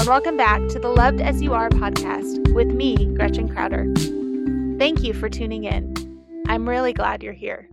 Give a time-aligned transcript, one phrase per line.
[0.00, 3.84] and welcome back to the Loved As You Are podcast with me, Gretchen Crowder.
[4.78, 5.94] Thank you for tuning in.
[6.48, 7.68] I'm really glad you're here.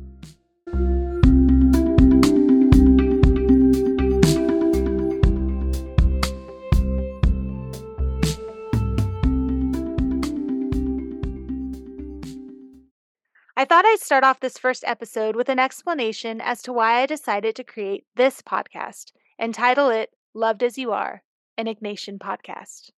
[13.55, 17.05] I thought I'd start off this first episode with an explanation as to why I
[17.05, 21.23] decided to create this podcast and title it Loved as You Are
[21.57, 22.91] an Ignatian podcast.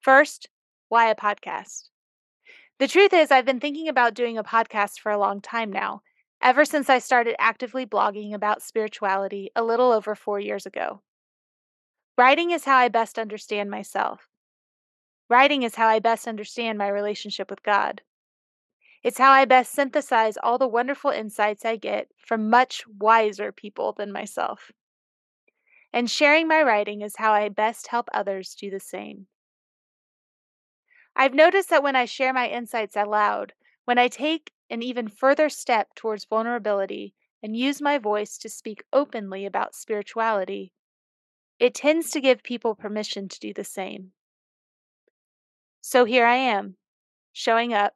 [0.00, 0.48] First,
[0.88, 1.88] why a podcast?
[2.78, 6.02] The truth is, I've been thinking about doing a podcast for a long time now,
[6.40, 11.02] ever since I started actively blogging about spirituality a little over four years ago.
[12.16, 14.28] Writing is how I best understand myself.
[15.28, 18.02] Writing is how I best understand my relationship with God.
[19.02, 23.92] It's how I best synthesize all the wonderful insights I get from much wiser people
[23.92, 24.72] than myself
[25.92, 29.26] and sharing my writing is how I best help others do the same.
[31.16, 33.52] I've noticed that when I share my insights aloud,
[33.84, 38.84] when I take an even further step towards vulnerability and use my voice to speak
[38.92, 40.72] openly about spirituality,
[41.58, 44.12] it tends to give people permission to do the same.
[45.80, 46.76] So here I am,
[47.32, 47.94] showing up,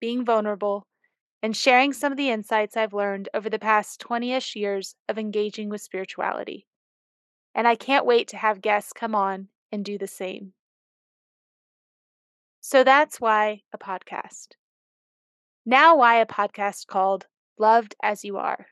[0.00, 0.86] being vulnerable,
[1.42, 5.18] and sharing some of the insights I've learned over the past 20 ish years of
[5.18, 6.66] engaging with spirituality
[7.54, 10.52] and I can't wait to have guests come on and do the same.
[12.60, 14.48] So that's why a podcast.
[15.64, 17.26] Now, why a podcast called
[17.58, 18.66] Loved as You Are.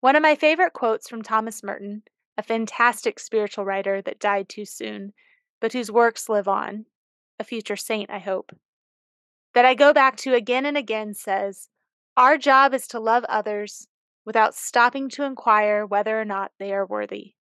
[0.00, 2.02] One of my favorite quotes from Thomas Merton,
[2.38, 5.12] a fantastic spiritual writer that died too soon,
[5.60, 6.86] but whose works live on,
[7.38, 8.52] a future saint, I hope,
[9.54, 11.68] that I go back to again and again says,
[12.16, 13.88] Our job is to love others
[14.30, 17.32] without stopping to inquire whether or not they are worthy.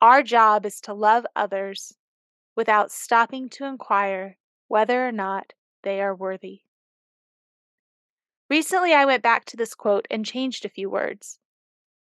[0.00, 1.92] Our job is to love others
[2.56, 5.52] without stopping to inquire whether or not
[5.82, 6.62] they are worthy.
[8.48, 11.38] Recently, I went back to this quote and changed a few words.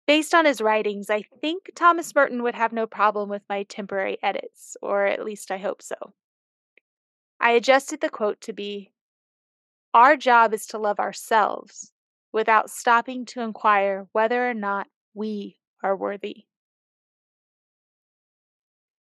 [0.09, 4.19] Based on his writings, I think Thomas Merton would have no problem with my temporary
[4.21, 5.95] edits, or at least I hope so.
[7.39, 8.91] I adjusted the quote to be
[9.95, 11.93] Our job is to love ourselves
[12.35, 16.47] without stopping to inquire whether or not we are worthy.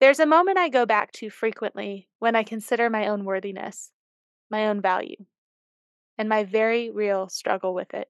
[0.00, 3.92] There's a moment I go back to frequently when I consider my own worthiness,
[4.50, 5.24] my own value,
[6.18, 8.08] and my very real struggle with it.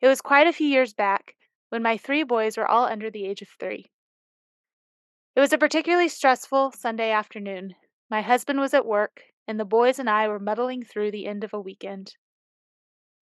[0.00, 1.34] It was quite a few years back
[1.70, 3.90] when my three boys were all under the age of three.
[5.34, 7.74] It was a particularly stressful Sunday afternoon.
[8.08, 11.42] My husband was at work, and the boys and I were muddling through the end
[11.42, 12.14] of a weekend.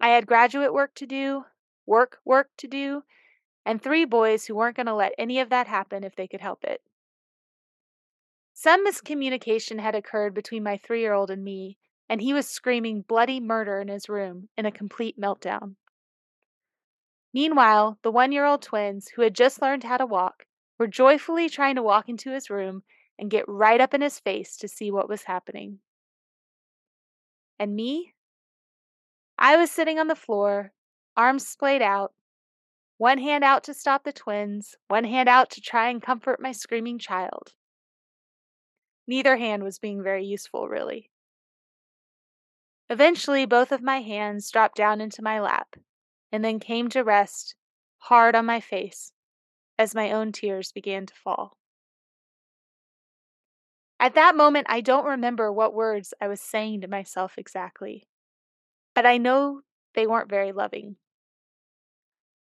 [0.01, 1.45] I had graduate work to do,
[1.87, 3.03] work work to do,
[3.67, 6.41] and three boys who weren't going to let any of that happen if they could
[6.41, 6.81] help it.
[8.55, 11.79] Some miscommunication had occurred between my three year old and me,
[12.09, 15.77] and he was screaming bloody murder in his room in a complete meltdown.
[17.33, 20.47] Meanwhile, the one year old twins, who had just learned how to walk,
[20.79, 22.83] were joyfully trying to walk into his room
[23.19, 25.79] and get right up in his face to see what was happening.
[27.59, 28.15] And me?
[29.43, 30.73] I was sitting on the floor,
[31.17, 32.13] arms splayed out,
[32.99, 36.53] one hand out to stop the twins, one hand out to try and comfort my
[36.53, 37.55] screaming child.
[39.07, 41.11] Neither hand was being very useful, really.
[42.91, 45.75] Eventually, both of my hands dropped down into my lap
[46.31, 47.55] and then came to rest
[47.97, 49.13] hard on my face
[49.79, 51.57] as my own tears began to fall.
[53.99, 58.07] At that moment, I don't remember what words I was saying to myself exactly
[59.07, 59.63] I know
[59.95, 60.97] they weren't very loving.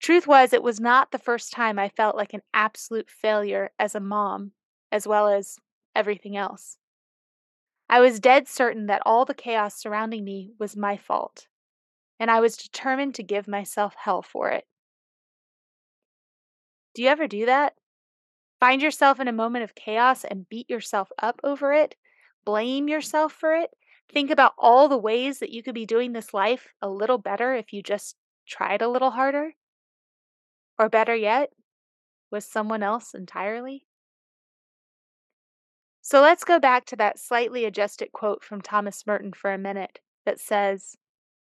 [0.00, 3.94] Truth was, it was not the first time I felt like an absolute failure as
[3.94, 4.52] a mom,
[4.90, 5.58] as well as
[5.94, 6.78] everything else.
[7.88, 11.48] I was dead certain that all the chaos surrounding me was my fault,
[12.18, 14.64] and I was determined to give myself hell for it.
[16.94, 17.74] Do you ever do that?
[18.58, 21.96] Find yourself in a moment of chaos and beat yourself up over it?
[22.44, 23.70] Blame yourself for it?
[24.12, 27.54] Think about all the ways that you could be doing this life a little better
[27.54, 28.16] if you just
[28.46, 29.52] tried a little harder.
[30.78, 31.50] Or better yet,
[32.30, 33.86] with someone else entirely.
[36.02, 40.00] So let's go back to that slightly adjusted quote from Thomas Merton for a minute
[40.24, 40.96] that says,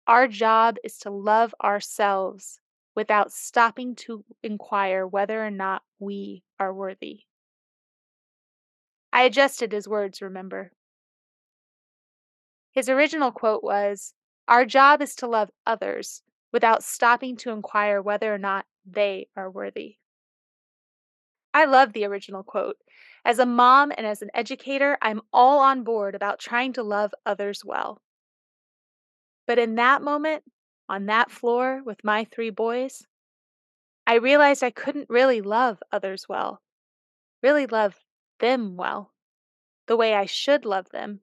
[0.07, 2.62] Our job is to love ourselves
[2.95, 7.21] without stopping to inquire whether or not we are worthy.
[9.12, 10.71] I adjusted his words, remember.
[12.73, 14.13] His original quote was
[14.47, 19.49] Our job is to love others without stopping to inquire whether or not they are
[19.49, 19.97] worthy.
[21.53, 22.77] I love the original quote.
[23.23, 27.13] As a mom and as an educator, I'm all on board about trying to love
[27.25, 28.01] others well.
[29.45, 30.43] But in that moment,
[30.89, 33.05] on that floor with my three boys,
[34.05, 36.61] I realized I couldn't really love others well,
[37.41, 37.99] really love
[38.39, 39.13] them well,
[39.87, 41.21] the way I should love them,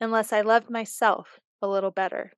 [0.00, 2.32] unless I loved myself a little better.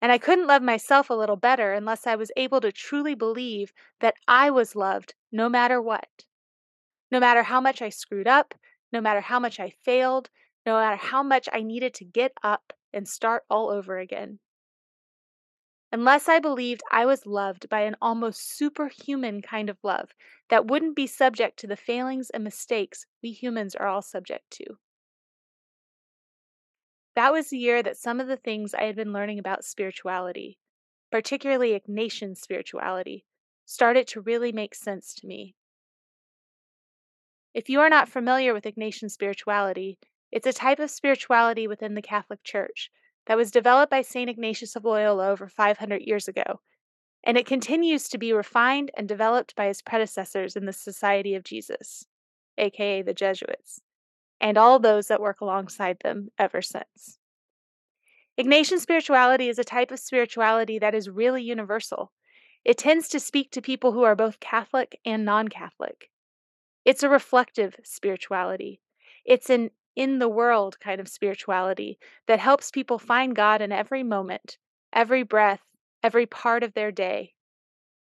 [0.00, 3.72] And I couldn't love myself a little better unless I was able to truly believe
[4.00, 6.24] that I was loved no matter what.
[7.10, 8.54] No matter how much I screwed up,
[8.92, 10.28] no matter how much I failed,
[10.66, 14.38] no matter how much I needed to get up and start all over again.
[15.90, 20.10] Unless I believed I was loved by an almost superhuman kind of love
[20.50, 24.76] that wouldn't be subject to the failings and mistakes we humans are all subject to.
[27.14, 30.58] That was the year that some of the things I had been learning about spirituality,
[31.12, 33.24] particularly Ignatian spirituality,
[33.64, 35.54] started to really make sense to me.
[37.54, 39.96] If you are not familiar with Ignatian spirituality,
[40.32, 42.90] it's a type of spirituality within the Catholic Church
[43.26, 44.28] that was developed by St.
[44.28, 46.60] Ignatius of Loyola over 500 years ago,
[47.22, 51.44] and it continues to be refined and developed by his predecessors in the Society of
[51.44, 52.06] Jesus,
[52.58, 53.80] aka the Jesuits
[54.44, 57.18] and all those that work alongside them ever since.
[58.38, 62.12] Ignatian spirituality is a type of spirituality that is really universal.
[62.62, 66.10] It tends to speak to people who are both Catholic and non Catholic.
[66.84, 68.80] It's a reflective spirituality.
[69.24, 74.02] It's an in the world kind of spirituality that helps people find God in every
[74.02, 74.58] moment,
[74.92, 75.62] every breath,
[76.02, 77.32] every part of their day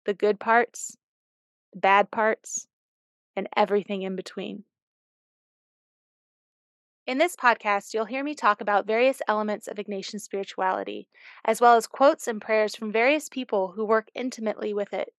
[0.04, 0.96] the good parts,
[1.72, 2.66] the bad parts,
[3.34, 4.64] and everything in between.
[7.08, 11.08] In this podcast, you'll hear me talk about various elements of Ignatian spirituality,
[11.42, 15.14] as well as quotes and prayers from various people who work intimately with it.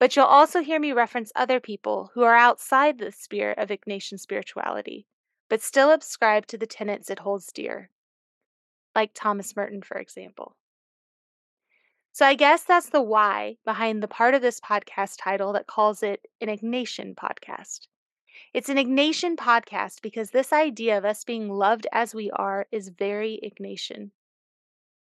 [0.00, 4.18] But you'll also hear me reference other people who are outside the sphere of Ignatian
[4.18, 5.06] spirituality,
[5.48, 7.90] but still subscribe to the tenets it holds dear,
[8.96, 10.56] like Thomas Merton, for example.
[12.10, 16.02] So I guess that's the why behind the part of this podcast title that calls
[16.02, 17.86] it an Ignatian podcast.
[18.52, 22.88] It's an Ignatian podcast because this idea of us being loved as we are is
[22.88, 24.10] very Ignatian.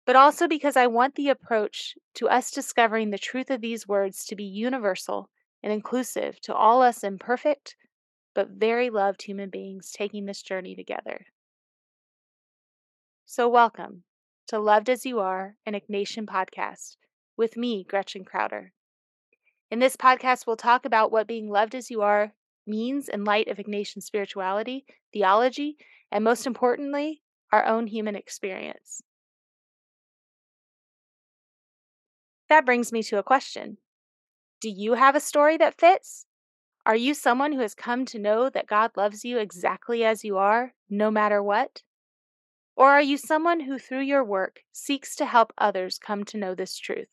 [0.06, 4.26] But also because I want the approach to us discovering the truth of these words
[4.26, 5.30] to be universal
[5.62, 7.76] and inclusive to all us imperfect
[8.34, 11.26] but very loved human beings taking this journey together.
[13.26, 14.04] So, welcome
[14.48, 16.98] to Loved as You Are, an Ignatian podcast
[17.38, 18.72] with me, Gretchen Crowder.
[19.70, 22.34] In this podcast, we'll talk about what being loved as you are
[22.70, 25.78] means in light of Ignatian spirituality, theology,
[26.12, 27.22] and most importantly,
[27.52, 29.02] our own human experience.
[32.48, 33.78] That brings me to a question
[34.62, 36.26] Do you have a story that fits?
[36.86, 40.38] Are you someone who has come to know that God loves you exactly as you
[40.38, 41.84] are, no matter what?
[42.76, 46.56] Or are you someone who, through your work, seeks to help others come to know
[46.56, 47.10] this truth?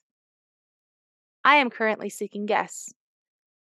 [1.44, 2.94] I am currently seeking guests.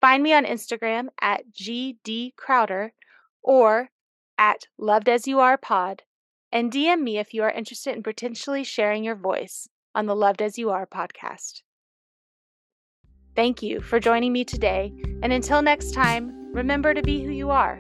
[0.04, 2.90] Find me on Instagram at gdcrowder
[3.42, 3.90] or
[4.38, 6.02] at Loved As You Are Pod,
[6.52, 10.42] and DM me if you are interested in potentially sharing your voice on the Loved
[10.42, 11.62] As You Are podcast.
[13.34, 17.50] Thank you for joining me today, and until next time, remember to be who you
[17.50, 17.78] are,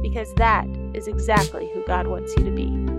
[0.00, 0.64] because that
[0.94, 2.95] is exactly who God wants you to be.